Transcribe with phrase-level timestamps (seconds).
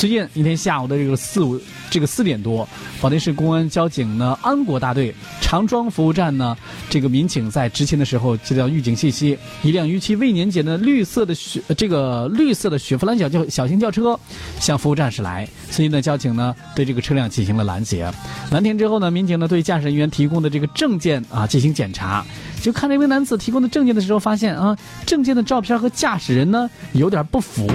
[0.00, 2.66] 最近一天下午的这个四五这个四点多，
[3.02, 6.56] 保定市公安交警呢安国大队长庄服务站呢，
[6.88, 14.18] 这个民警在执勤的时候接到预警信息，一辆逾期未年检的绿色的雪这个绿色的雪佛兰小轿小型轿车
[14.58, 18.10] 向服务站驶来，所以呢交警呢对这个车辆进行了拦截，
[18.50, 22.24] 拦停之后呢，民警呢对驾驶人员提供的这个证件啊进行检查，
[22.62, 24.74] 就看这位男子提供的证件的时候，发现啊
[25.04, 27.70] 证件的照片和驾驶人呢有点不符。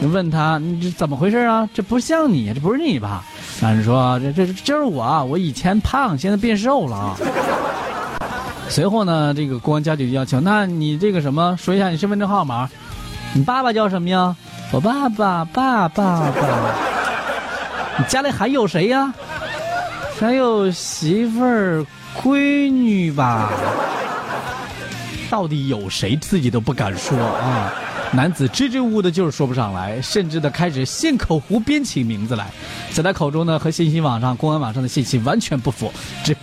[0.00, 1.68] 你问他你这怎么回事啊？
[1.74, 3.24] 这不像你，这不是你吧？
[3.60, 7.16] 男人说这这这就是我，我以前胖，现在变瘦了啊。
[8.68, 12.68] 随后呢，这个公安交警要求，那你这个什么，说一下你身份证号码。
[13.34, 14.36] 你爸爸叫什么呀？
[14.70, 16.32] 我爸爸，爸爸爸。
[17.98, 19.12] 你家里还有谁呀？
[20.20, 21.84] 还有媳妇儿、
[22.22, 23.50] 闺女吧？
[25.28, 27.72] 到底有谁自己都不敢说啊？
[28.12, 32.50] 男子支支吾吾的，就是说不上来，甚至的开始信口胡编起名字来，
[32.90, 35.92] 在他口中呢，和信息网上、公安网上的信息完全不符，
[36.24, 36.34] 这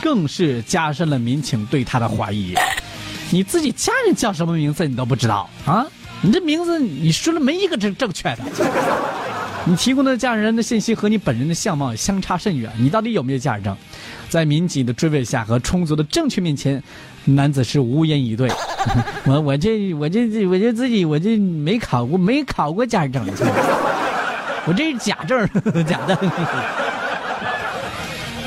[0.00, 2.54] 更是加深了民警对他的怀疑。
[3.30, 5.86] 你自己家人叫什么名字你都不知道啊？
[6.22, 8.38] 你这名字你说了没一个正正确的？
[9.66, 13.76] 你提供的驾驶人的信息和你本人的相貌相差甚远，你到底有没有驾驶证？
[14.30, 16.82] 在民警的追问下和充足的证据面前，
[17.26, 18.50] 男子是无言以对。
[19.26, 23.24] 我我这我这我这自己我这没考过没考过驾驶证，
[24.66, 25.48] 我这是假证，
[25.86, 26.18] 假的。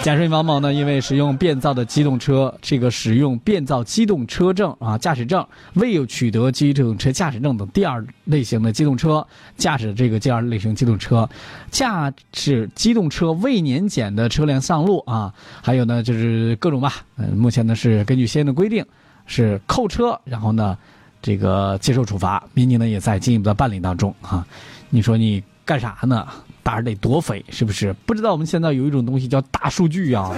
[0.01, 11.29] 驾驶王某呢，因为使用变造的机动车，这个使用变造机动车证啊驾驶证，未有取得机动车驾驶证等第二类型的机动车驾驶这个第二类型机动车，
[11.71, 18.85] 驾驶机动车未年检的车辆上路啊，还有呢就是各种吧，嗯，目前呢是根据相应的规定
[19.25, 20.77] 是扣车，然后呢
[21.21, 24.45] 这个接受处罚，民警呢也在进一步的办理当中啊，
[24.89, 26.27] 你说你干啥呢？
[26.61, 27.91] 胆儿得多肥，是不是？
[28.05, 30.31] 不知道我们现在有一种东西叫大数据啊，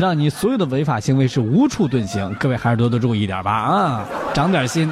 [0.00, 2.32] 让你所有的违法行为是无处遁形。
[2.38, 4.88] 各位还是多多注意点吧啊，长点心。